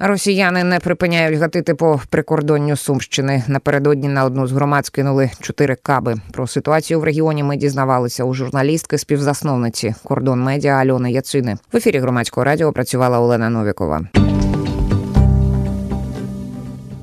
[0.00, 3.42] Росіяни не припиняють гатити по прикордонню Сумщини.
[3.48, 6.14] Напередодні на одну з громад скинули чотири каби.
[6.32, 11.56] Про ситуацію в регіоні ми дізнавалися у журналістки співзасновниці кордон медіа Альони Яцини.
[11.72, 14.00] В ефірі громадського радіо працювала Олена Новікова.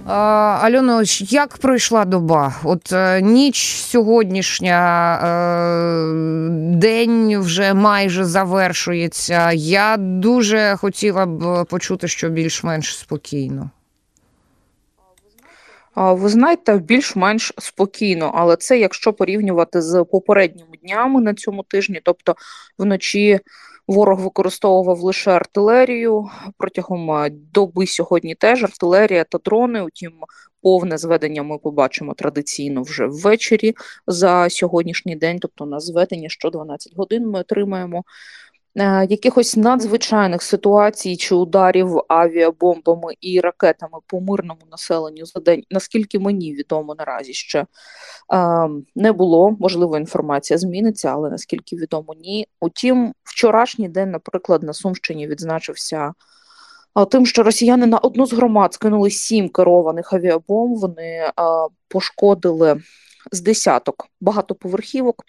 [0.08, 2.56] Альоно, як пройшла доба?
[2.64, 4.80] От е, ніч сьогоднішня,
[5.16, 6.10] е,
[6.78, 9.52] день вже майже завершується.
[9.52, 13.70] Я дуже хотіла б почути, що більш-менш спокійно.
[15.96, 22.36] Ви знаєте, більш-менш спокійно, але це якщо порівнювати з попередніми днями на цьому тижні, тобто
[22.78, 23.40] вночі.
[23.88, 28.36] Ворог використовував лише артилерію протягом доби сьогодні.
[28.36, 29.82] Теж артилерія та дрони.
[29.82, 30.12] Утім,
[30.62, 33.76] повне зведення ми побачимо традиційно вже ввечері
[34.08, 35.40] за сьогоднішній день.
[35.40, 38.04] Тобто на зведення що 12 годин ми отримаємо.
[38.78, 46.20] Е, якихось надзвичайних ситуацій чи ударів авіабомбами і ракетами по мирному населенню за день, наскільки
[46.20, 47.66] мені відомо наразі ще е,
[48.96, 49.58] не було.
[49.60, 52.48] Можливо, інформація зміниться, але наскільки відомо, ні.
[52.60, 56.14] Утім, вчорашній день, наприклад, на Сумщині відзначився.
[57.12, 61.32] Тим, що росіяни на одну з громад скинули сім керованих авіабомб, вони
[61.88, 62.82] пошкодили
[63.32, 65.26] з десяток багатоповерхівок,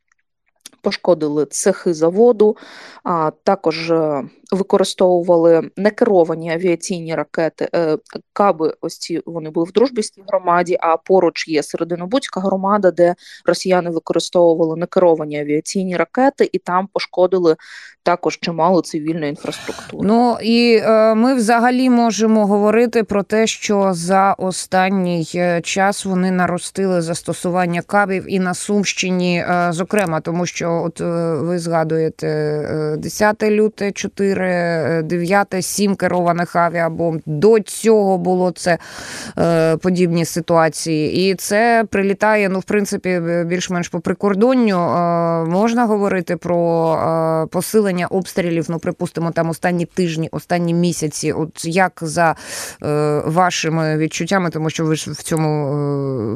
[0.87, 2.56] пошкодили цехи заводу,
[3.05, 7.69] а також е, використовували некеровані авіаційні ракети.
[7.75, 7.98] Е,
[8.33, 10.77] каби, ось ці вони були в дружбівській громаді.
[10.81, 17.56] А поруч є Серединобудська громада, де росіяни використовували некеровані авіаційні ракети, і там пошкодили
[18.03, 20.09] також чимало цивільної інфраструктури.
[20.09, 25.25] Ну і е, ми взагалі можемо говорити про те, що за останній
[25.62, 32.96] час вони наростили застосування кабів і на Сумщині, зокрема, тому що от е, ви згадуєте
[32.98, 37.20] 10 люте 4 4, 9, 7 керованих авіабомб.
[37.27, 38.78] До цього було це
[39.38, 41.30] е, подібні ситуації.
[41.30, 44.78] І це прилітає, ну, в принципі, більш-менш по прикордонню.
[44.78, 51.32] Е, можна говорити про е, посилення обстрілів, ну, припустимо, там останні тижні, останні місяці.
[51.32, 52.34] От як за
[52.82, 55.48] е, вашими відчуттями, тому що ви ж в цьому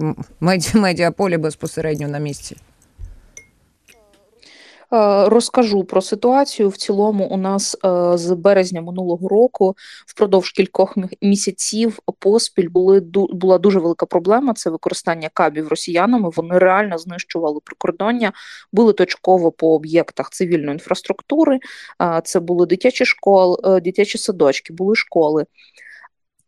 [0.03, 2.57] е, меді медіаполі безпосередньо на місці.
[4.93, 6.69] Е, розкажу про ситуацію.
[6.69, 13.01] В цілому, у нас е, з березня минулого року впродовж кількох місяців поспіль були
[13.33, 14.55] була дуже велика проблема.
[14.55, 16.31] Це використання кабів росіянами.
[16.37, 18.33] Вони реально знищували прикордоння,
[18.73, 21.59] були точково по об'єктах цивільної інфраструктури.
[22.25, 25.45] Це були дитячі школи, е, дитячі садочки, були школи.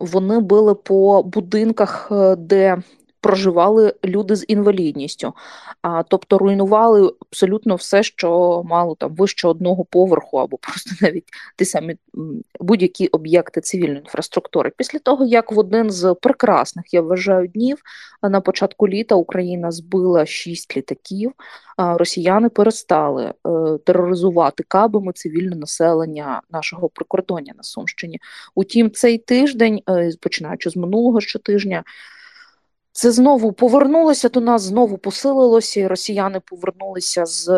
[0.00, 2.82] Вони били по будинках, де
[3.22, 5.32] проживали люди з інвалідністю,
[5.82, 11.24] а тобто руйнували абсолютно все, що мало там вище одного поверху, або просто навіть
[11.56, 11.96] ті самі
[12.60, 14.72] будь-які об'єкти цивільної інфраструктури.
[14.76, 17.78] Після того, як в один з прекрасних я вважаю днів
[18.22, 21.32] на початку літа Україна збила шість літаків,
[21.78, 23.32] росіяни перестали е,
[23.84, 28.18] тероризувати кабами цивільне населення нашого прикордоння на Сумщині.
[28.54, 31.84] Утім, цей тиждень, е, починаючи з минулого щотижня.
[32.92, 37.48] Це знову повернулося до нас, знову посилилося, і росіяни повернулися з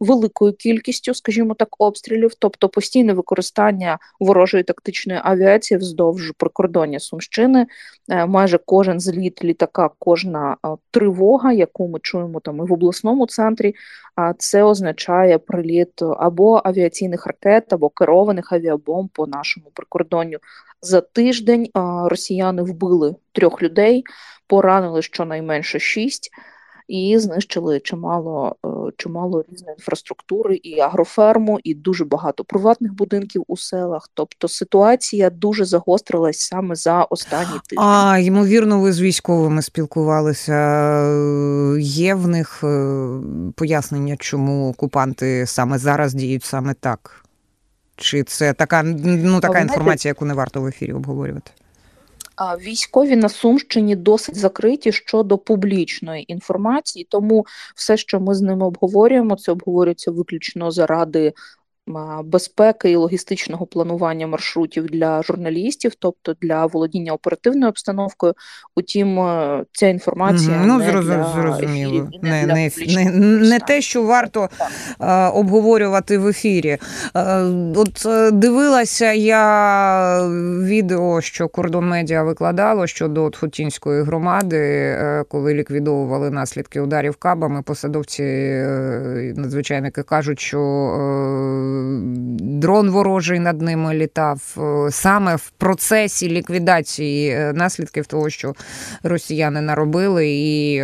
[0.00, 7.66] великою кількістю, скажімо так, обстрілів, тобто постійне використання ворожої тактичної авіації вздовж прикордоння Сумщини.
[8.08, 13.26] Е, майже кожен зліт літака, кожна е, тривога, яку ми чуємо там і в обласному
[13.26, 13.74] центрі,
[14.14, 20.38] а це означає приліт або авіаційних ракет, або керованих авіабомб по нашому прикордонню.
[20.82, 21.68] За тиждень
[22.04, 24.04] росіяни вбили трьох людей,
[24.46, 26.30] поранили щонайменше шість
[26.88, 33.56] і знищили чимало е, чимало різної інфраструктури, і агроферму, і дуже багато приватних будинків у
[33.56, 34.10] селах.
[34.14, 37.84] Тобто ситуація дуже загострилась саме за останні тижні.
[37.84, 40.56] А ймовірно, ви з військовими спілкувалися.
[41.80, 43.08] Є в них е,
[43.54, 47.24] пояснення, чому окупанти саме зараз діють саме так?
[47.96, 51.50] Чи це така ну така інформація, яку не варто в ефірі обговорювати?
[52.60, 59.36] Військові на Сумщині досить закриті щодо публічної інформації, тому все, що ми з ними обговорюємо,
[59.36, 61.32] це обговорюється виключно заради
[62.24, 68.34] безпеки і логістичного планування маршрутів для журналістів, тобто для володіння оперативною обстановкою.
[68.76, 72.08] Утім, е, ця інформація ну, не зрозуміло.
[72.22, 74.48] для не, не, не, не те, що варто
[74.98, 76.78] а, обговорювати в ефірі.
[77.14, 80.28] А, от е, дивилася я
[80.62, 87.62] відео, що кордон медіа викладало щодо Хотінської громади, е, коли ліквідовували наслідки ударів кабами.
[87.62, 88.22] Посадовці
[89.36, 90.58] надзвичайники кажуть, що
[92.40, 94.56] дрон ворожий над ними літав.
[94.90, 98.54] Саме в процесі ліквідації наслідків того, що
[99.02, 100.76] росіяни наробили, і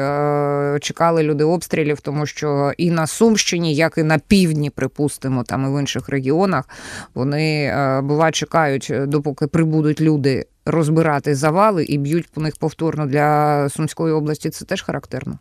[0.80, 5.76] чекали люди обстрілів, тому що і на Сумщині, як і на півдні, припустимо, там і
[5.76, 6.68] в інших регіонах,
[7.14, 14.14] вони бува чекають, допоки прибудуть люди розбирати завали і б'ють по них повторно для Сумської
[14.14, 14.50] області.
[14.50, 15.38] Це теж характерно.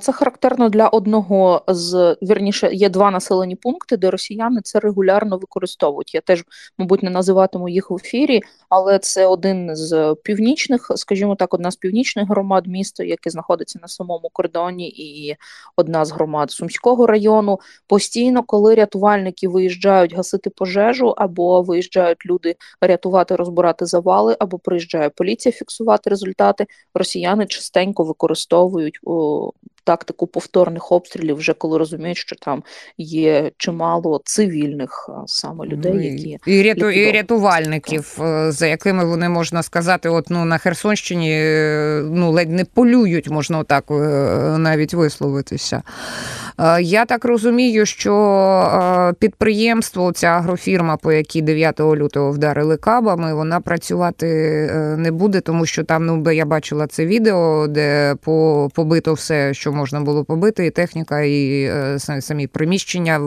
[0.00, 6.14] Це характерно для одного з вірніше, є два населені пункти, де росіяни це регулярно використовують.
[6.14, 6.44] Я теж,
[6.78, 11.76] мабуть, не називатиму їх в ефірі, але це один з північних, скажімо так, одна з
[11.76, 15.36] північних громад міста, яке знаходиться на самому кордоні, і
[15.76, 17.58] одна з громад Сумського району.
[17.86, 25.52] Постійно, коли рятувальники виїжджають гасити пожежу, або виїжджають люди рятувати, розбирати завали, або приїжджає поліція
[25.52, 26.66] фіксувати результати.
[26.94, 29.00] Росіяни частенько використовують
[29.88, 32.62] тактику повторних обстрілів, вже коли розуміють, що там
[32.98, 39.62] є чимало цивільних саме людей, які і ряту і рятувальників, е, за якими вони можна
[39.62, 43.94] сказати, от ну на Херсонщині е, ну ледь не полюють, можна отак е,
[44.58, 45.82] навіть висловитися.
[46.80, 54.26] Я так розумію, що підприємство, ця агрофірма, по якій 9 лютого вдарили кабами, вона працювати
[54.98, 58.14] не буде, тому що там ну я бачила це відео, де
[58.74, 63.20] побито все, що можна було побити, і техніка, і е, самі приміщення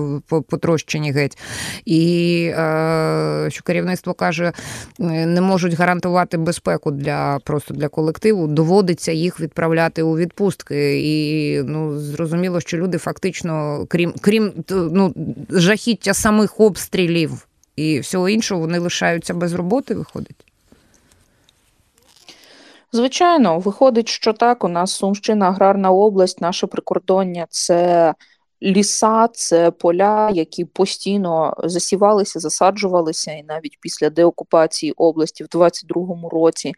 [0.49, 1.37] потрощені геть.
[1.85, 4.51] І е, що керівництво каже,
[4.99, 11.01] не можуть гарантувати безпеку для просто для колективу, доводиться їх відправляти у відпустки.
[11.01, 15.13] І ну зрозуміло, що люди фактично, крім крім ну,
[15.49, 20.50] жахіття самих обстрілів і всього іншого, вони лишаються без роботи, виходить.
[22.93, 24.63] Звичайно, виходить, що так.
[24.63, 28.13] У нас Сумщина, аграрна область, наше прикордоння це
[28.63, 36.73] ліса, це поля, які постійно засівалися, засаджувалися, і навіть після деокупації області в 22-му році.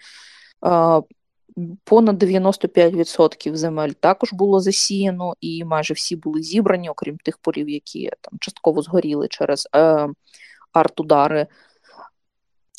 [1.83, 8.11] Понад 95% земель також було засіяно, і майже всі були зібрані, окрім тих полів, які
[8.21, 10.07] там частково згоріли через е,
[10.73, 11.47] артудари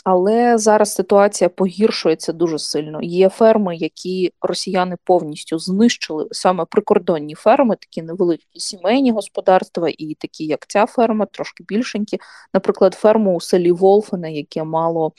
[0.05, 3.03] але зараз ситуація погіршується дуже сильно.
[3.03, 10.45] Є ферми, які росіяни повністю знищили саме прикордонні ферми, такі невеликі сімейні господарства, і такі,
[10.45, 12.19] як ця ферма, трошки більшенькі.
[12.55, 15.13] Наприклад, ферму у селі Волфине, яке мало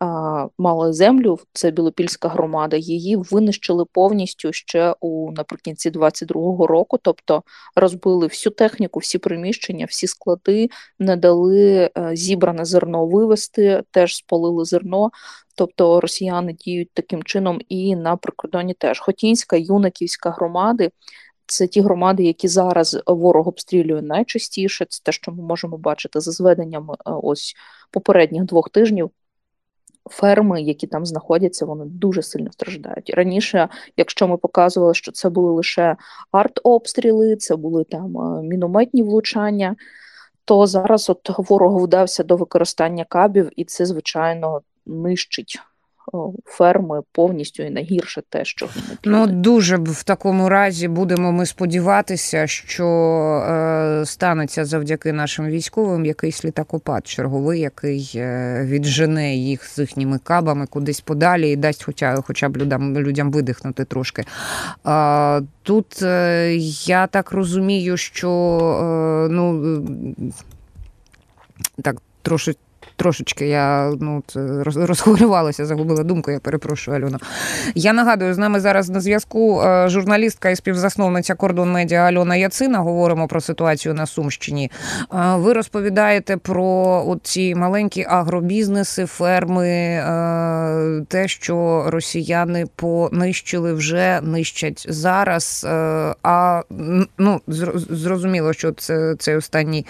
[0.00, 2.76] а, мало землю, це Білопільська громада.
[2.76, 7.42] Її винищили повністю ще у наприкінці 22-го року, тобто
[7.76, 14.64] розбили всю техніку, всі приміщення, всі склади, не дали е, зібране зерно вивезти, теж спалили
[14.64, 15.10] зерно.
[15.54, 20.90] Тобто росіяни діють таким чином і на прикордоні теж Хотінська, Юнаківська громади.
[21.46, 24.86] Це ті громади, які зараз ворог обстрілює найчастіше.
[24.88, 27.54] Це те, що ми можемо бачити за зведенням е, ось
[27.90, 29.10] попередніх двох тижнів.
[30.10, 33.10] Ферми, які там знаходяться, вони дуже сильно страждають.
[33.10, 35.96] Раніше, якщо ми показували, що це були лише
[36.32, 39.76] арт-обстріли, це були там е, мінометні влучання
[40.48, 45.58] то зараз от ворог вдався до використання кабів, і це, звичайно, нищить.
[46.44, 48.68] Ферми повністю і найгірше те, що
[49.04, 56.44] ну дуже в такому разі будемо ми сподіватися, що е, станеться завдяки нашим військовим якийсь
[56.44, 62.48] літакопад черговий, який е, віджене їх з їхніми кабами кудись подалі і дасть, хоча хоча
[62.48, 64.24] б людям людям видихнути трошки.
[64.86, 66.02] Е, Тут
[66.86, 68.28] я так розумію, що
[69.30, 69.62] ну
[71.82, 72.54] так трошки
[72.96, 74.22] Трошечки я ну,
[74.64, 77.18] розхвилювалася, загубила думку, я перепрошую Альона.
[77.74, 82.78] Я нагадую, з нами зараз на зв'язку е, журналістка і співзасновниця кордон медіа Альона Яцина.
[82.78, 84.70] Говоримо про ситуацію на Сумщині.
[85.14, 94.86] Е, ви розповідаєте про ці маленькі агробізнеси, ферми, е, те, що росіяни понищили вже нищать
[94.88, 95.66] зараз.
[96.22, 96.62] А
[97.18, 97.40] ну
[97.90, 99.86] зрозуміло, що це цей останній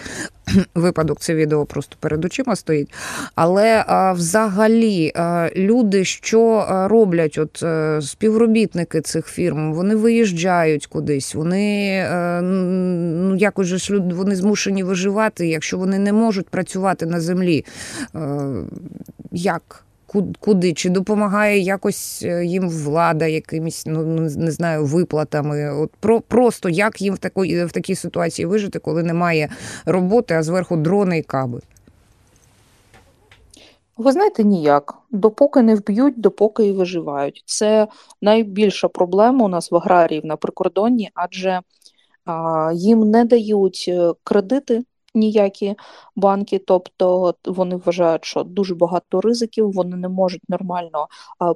[0.75, 2.88] випадок, це відео просто перед очима стоїть.
[3.35, 5.11] Але взагалі
[5.55, 13.67] люди, що роблять, от е, співробітники цих фірм, вони виїжджають кудись, вони е, ну якось
[13.67, 17.65] же вони змушені виживати, якщо вони не можуть працювати на землі.
[18.15, 18.19] Е,
[19.31, 19.83] як?
[20.39, 25.73] Куди чи допомагає якось їм влада, якимись ну не знаю, виплатами?
[25.73, 29.49] От про просто як їм в такій в такій ситуації вижити, коли немає
[29.85, 31.61] роботи, а зверху дрони і каби?
[33.99, 34.97] Ви знаєте, ніяк.
[35.11, 37.43] Допоки не вб'ють, допоки і виживають.
[37.45, 37.87] Це
[38.21, 41.61] найбільша проблема у нас в аграріїв на прикордонні, адже
[42.73, 44.83] їм не дають е, кредити
[45.15, 45.75] ніякі
[46.15, 51.07] банки, тобто вони вважають, що дуже багато ризиків, вони не можуть нормально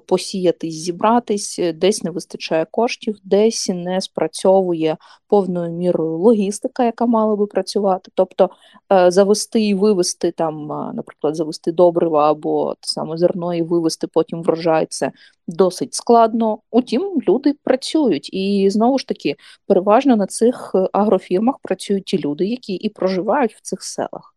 [0.06, 7.48] посіятись, зібратись, десь не вистачає коштів, десь не спрацьовує повною мірою логістика, яка мала би
[7.48, 8.12] працювати.
[8.16, 8.50] Тобто
[8.92, 14.88] е, завести і вивести там, наприклад, завести добрива або саме зерно і вивести потім врожай,
[14.90, 15.12] це
[15.48, 16.60] досить складно.
[16.72, 19.36] Утім, люди працюють, і знову ж таки,
[19.68, 24.36] переважно на цих е, агрофірмах працюють ті люди, які і проживають в цих селах.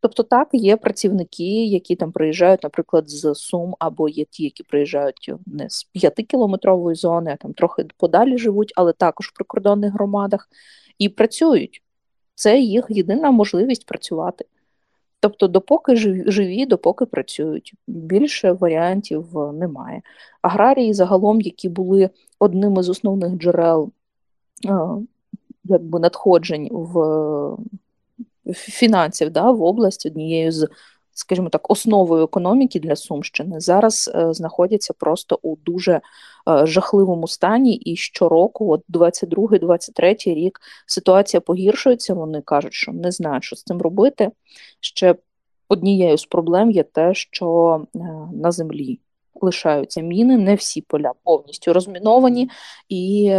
[0.00, 5.32] Тобто, так, є працівники, які там приїжджають, наприклад, з Сум, або є ті, які приїжджають
[5.46, 10.48] не з п'ятикілометрової зони, а там трохи подалі живуть, але також в прикордонних громадах
[10.98, 11.82] і працюють.
[12.34, 14.44] Це їх єдина можливість працювати.
[15.20, 15.96] Тобто, допоки
[16.26, 20.02] живі, допоки працюють, більше варіантів е, немає.
[20.42, 23.90] Аграрії, загалом, які були одним із основних джерел
[24.66, 24.78] е,
[25.64, 27.56] якби надходжень в
[28.54, 30.68] фінансів да, в область однією з,
[31.18, 36.00] скажімо так, основою економіки для Сумщини, зараз е, знаходяться просто у дуже
[36.62, 37.74] жахливому стані.
[37.74, 42.14] І щороку, от 22-23 рік, ситуація погіршується.
[42.14, 44.30] Вони кажуть, що не знають, що з цим робити.
[44.80, 45.14] Ще
[45.68, 47.98] однією з проблем є те, що е,
[48.32, 49.00] на землі
[49.40, 52.50] лишаються міни, не всі поля повністю розміновані,
[52.88, 53.32] і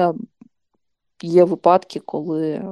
[1.22, 2.64] є випадки, коли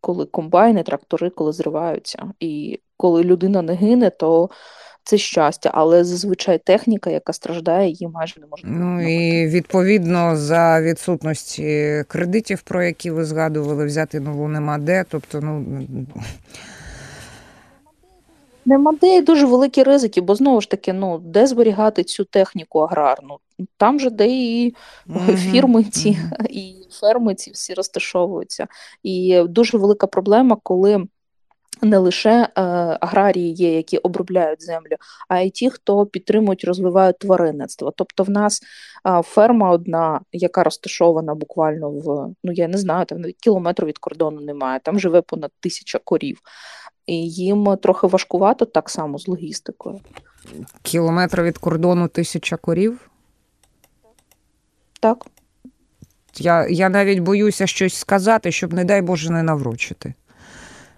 [0.00, 2.32] коли комбайни, трактори, коли зриваються.
[2.40, 4.50] І коли людина не гине, то
[5.04, 8.70] це щастя, але зазвичай техніка, яка страждає, її майже не можна.
[8.70, 15.04] Ну і відповідно за відсутності кредитів, про які ви згадували, взяти нову нема де.
[15.10, 15.64] Тобто, ну
[18.64, 23.38] Нема де дуже великі ризики, бо знову ж таки, ну де зберігати цю техніку аграрну?
[23.76, 24.74] Там же де і
[25.08, 25.36] mm-hmm.
[25.36, 26.46] фірми ці, mm-hmm.
[26.46, 28.66] і ферми ці всі розташовуються.
[29.02, 31.06] І дуже велика проблема, коли
[31.82, 32.62] не лише е,
[33.00, 34.96] аграрії є, які обробляють землю,
[35.28, 37.92] а й ті, хто підтримують, розвивають тваринництво.
[37.96, 38.62] Тобто, в нас
[39.06, 43.98] е, ферма одна, яка розташована буквально в ну я не знаю, там навіть кілометру від
[43.98, 44.80] кордону немає.
[44.82, 46.38] Там живе понад тисяча корів
[47.06, 50.00] і їм трохи важкувато так само з логістикою.
[50.82, 53.10] Кілометр від кордону тисяча корів?
[55.00, 55.26] Так.
[56.36, 60.14] Я я навіть боюся щось сказати, щоб, не дай Боже, не наврочити.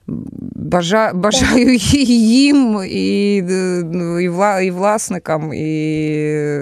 [0.07, 3.43] Бажа, бажаю їм і
[3.85, 4.21] ну,
[4.61, 6.61] і, власникам, і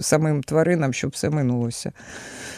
[0.00, 1.92] самим тваринам, щоб все минулося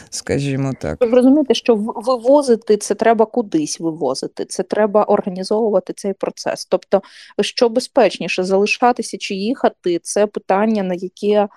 [0.09, 0.97] скажімо так.
[1.01, 6.65] Ви розумієте, що вивозити це треба кудись вивозити, це треба організовувати цей процес.
[6.65, 7.01] Тобто,
[7.41, 11.47] що безпечніше залишатися чи їхати, це питання, на яке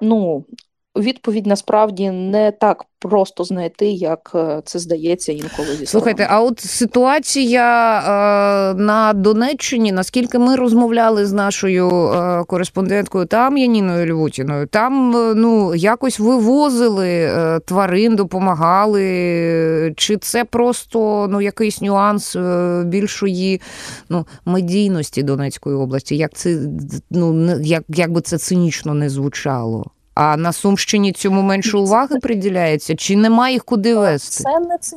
[0.00, 0.44] ну
[0.98, 6.26] відповідь насправді не так просто знайти, як е, це здається інколи зі слухайте.
[6.30, 14.14] А от ситуація е, на Донеччині, наскільки ми розмовляли з нашою е, кореспонденткою там Яніною
[14.14, 19.02] Львутіною, там ну якось вивозили е, тварин, допомагали,
[19.96, 23.60] чи це просто ну якийсь нюанс е, більшої
[24.08, 26.16] ну медійності Донецької області?
[26.16, 26.58] Як це
[27.10, 29.90] ну як, як би це цинічно не звучало?
[30.20, 32.96] А на Сумщині цьому менше уваги приділяється?
[32.96, 34.44] Чи немає їх куди вести?
[34.44, 34.96] Це не це.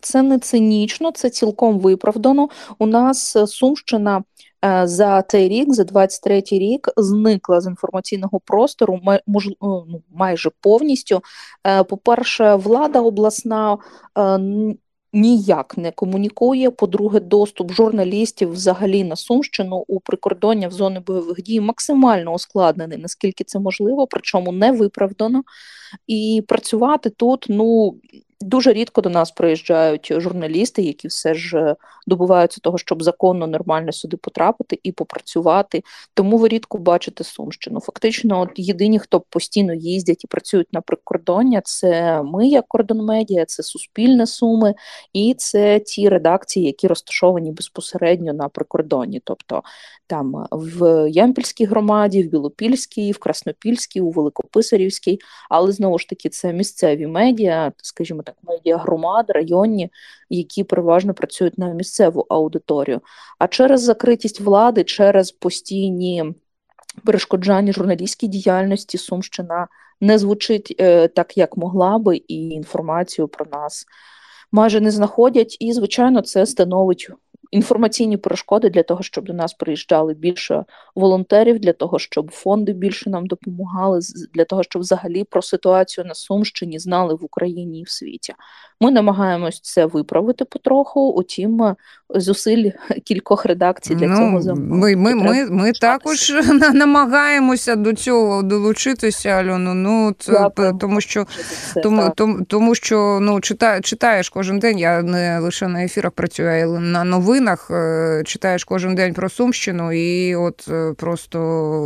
[0.00, 2.48] Це не цинічно, це цілком виправдано.
[2.78, 4.22] У нас е, Сумщина
[4.64, 11.22] е, за цей рік, за 23-й рік, зникла з інформаційного простору ну, майже повністю.
[11.66, 13.78] Е, по-перше, влада обласна
[15.12, 16.70] ніяк не комунікує.
[16.70, 23.44] По-друге, доступ журналістів взагалі на Сумщину у прикордоння в зони бойових дій максимально ускладнений, наскільки
[23.44, 25.42] це можливо, причому не виправдано.
[26.06, 27.94] І працювати тут, ну
[28.42, 33.92] Дуже рідко до нас приїжджають журналісти, які все ж е, добуваються того, щоб законно нормально
[33.92, 35.82] сюди потрапити і попрацювати.
[36.14, 37.80] Тому ви рідко бачите Сумщину.
[37.80, 43.44] Фактично, от єдині, хто постійно їздять і працюють на прикордоння, це ми, як кордон медіа,
[43.44, 44.74] це Суспільне Суми,
[45.12, 49.20] і це ті редакції, які розташовані безпосередньо на прикордонні.
[49.24, 49.62] Тобто
[50.06, 55.18] там в Ямпільській громаді, в Білопільській, в Краснопільській, у Великописарівській,
[55.50, 59.90] але знову ж таки це місцеві медіа, скажімо так, медіа громад, районні,
[60.30, 63.00] які переважно працюють на місцеву аудиторію.
[63.38, 66.34] А через закритість влади, через постійні
[67.04, 69.68] перешкоджання журналістській діяльності, Сумщина
[70.00, 73.86] не звучить е, так, як могла би, і інформацію про нас
[74.52, 75.56] майже не знаходять.
[75.60, 77.10] І, звичайно, це становить
[77.52, 83.10] інформаційні перешкоди для того, щоб до нас приїжджали більше волонтерів, для того, щоб фонди більше
[83.10, 84.00] нам допомагали,
[84.34, 88.34] для того, щоб взагалі про ситуацію на Сумщині знали в Україні і в світі.
[88.80, 91.00] Ми намагаємось це виправити потроху.
[91.00, 91.74] Утім,
[92.10, 92.70] зусиль
[93.04, 94.76] кількох редакцій для ну, цього замовлено.
[94.76, 96.32] Ми ми, ми, ми також
[96.74, 99.74] намагаємося до цього долучитися, Альону.
[99.74, 101.26] Ну це тому, що
[101.74, 104.78] це, тому, тому, тому що ну чита, читаєш кожен день.
[104.78, 107.41] Я не лише на ефірах працюю, а й на новинах.
[107.48, 111.38] Е, читаєш кожен день про Сумщину, і от е, просто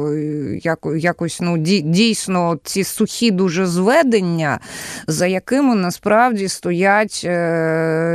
[0.08, 0.60] е,
[0.98, 4.60] якось ну дійсно ці сухі дуже зведення,
[5.06, 7.20] за якими насправді стоять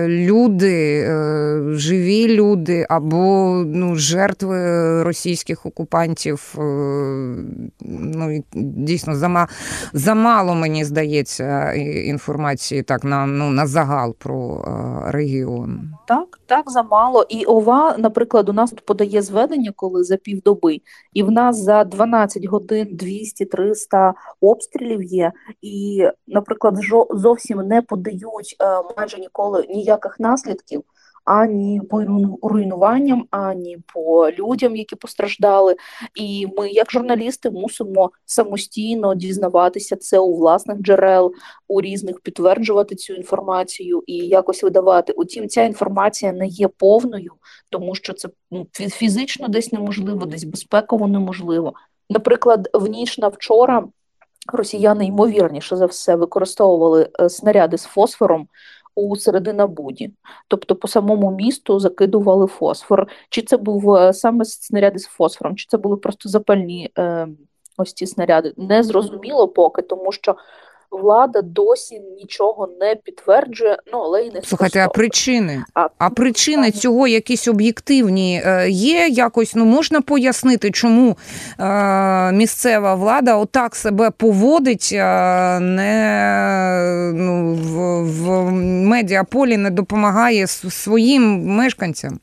[0.06, 1.06] люди,
[1.72, 6.56] живі люди або ну, жертви російських окупантів.
[7.80, 9.48] Ну дійсно зама
[9.94, 14.66] замало мені здається інформації так на ну на загал про
[15.08, 15.92] регіон.
[16.08, 17.26] Так, так замало.
[17.30, 20.82] І ова, наприклад, у нас тут подає зведення, коли за півдоби,
[21.14, 25.32] і в нас за 12 годин 200-300 обстрілів є.
[25.62, 26.78] І, наприклад,
[27.10, 28.66] зовсім не подають е,
[28.98, 30.84] майже ніколи ніяких наслідків
[31.32, 32.04] ані по
[32.42, 35.76] руйнуванням, ані по людям, які постраждали.
[36.16, 41.34] І ми, як журналісти, мусимо самостійно дізнаватися це у власних джерел,
[41.68, 45.14] у різних підтверджувати цю інформацію і якось видавати.
[45.14, 47.34] Утім, ця інформація не є повною,
[47.70, 51.74] тому що це ну, фізично десь неможливо, десь безпеково неможливо.
[52.10, 53.84] Наприклад, в ніч на вчора
[54.54, 58.48] росіяни ймовірніше за все використовували е, снаряди з фосфором
[58.96, 60.12] у серединабуді,
[60.48, 63.08] тобто по самому місту закидували фосфор.
[63.30, 67.28] Чи це був е, саме снаряди з фосфором, чи це були просто запальні е,
[67.78, 68.54] ось ці снаряди?
[68.58, 70.36] Не зрозуміло поки, тому що
[70.92, 73.78] влада досі нічого не підтверджує.
[73.94, 74.86] Ну але й не слухайте.
[74.86, 76.72] А причини а, а причини а...
[76.72, 79.08] цього якісь об'єктивні е, є.
[79.08, 81.18] Якось ну можна пояснити, чому
[81.60, 87.41] е, місцева влада отак себе поводить, е, не ну
[89.02, 92.20] медіаполі не допомагає своїм мешканцям.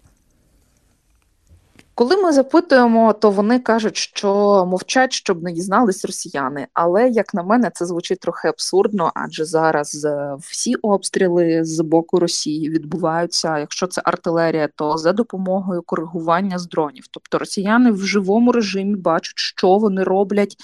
[1.99, 4.29] Коли ми запитуємо, то вони кажуть, що
[4.67, 6.67] мовчать, щоб не дізнались росіяни.
[6.73, 12.21] Але як на мене, це звучить трохи абсурдно, адже зараз е, всі обстріли з боку
[12.21, 13.59] Росії відбуваються.
[13.59, 17.05] Якщо це артилерія, то за допомогою коригування з дронів.
[17.11, 20.57] Тобто росіяни в живому режимі бачать, що вони роблять,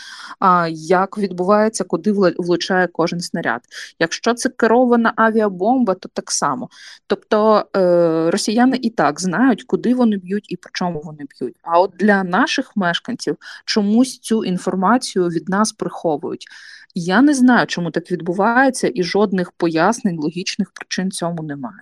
[0.70, 3.60] як відбувається, куди влучає кожен снаряд.
[3.98, 6.68] Якщо це керована авіабомба, то так само.
[7.06, 11.56] Тобто е, росіяни і так знають, куди вони б'ють і по чому вони не б'ють.
[11.62, 16.46] А от для наших мешканців чомусь цю інформацію від нас приховують.
[16.94, 21.78] Я не знаю, чому так відбувається, і жодних пояснень, логічних причин цьому немає.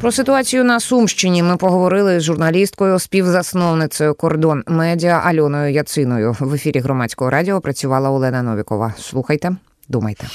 [0.00, 6.36] Про ситуацію на Сумщині ми поговорили з журналісткою, співзасновницею кордон медіа Альоною Яциною.
[6.40, 8.94] В ефірі громадського радіо працювала Олена Новікова.
[8.98, 9.56] Слухайте,
[9.88, 10.26] думайте.